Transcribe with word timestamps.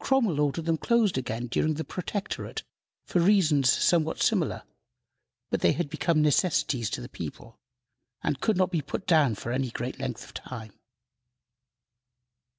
Cromwell 0.00 0.38
ordered 0.38 0.66
them 0.66 0.76
closed 0.76 1.16
again 1.16 1.46
during 1.46 1.72
the 1.72 1.82
Protectorate 1.84 2.62
for 3.06 3.20
reasons 3.20 3.72
somewhat 3.72 4.20
similar; 4.20 4.64
but 5.48 5.62
they 5.62 5.72
had 5.72 5.88
become 5.88 6.20
necessities 6.20 6.90
to 6.90 7.00
the 7.00 7.08
people, 7.08 7.58
and 8.22 8.38
could 8.38 8.58
not 8.58 8.70
be 8.70 8.82
put 8.82 9.06
down 9.06 9.34
for 9.34 9.50
any 9.50 9.70
great 9.70 9.98
length 9.98 10.24
of 10.24 10.34
time. 10.34 10.74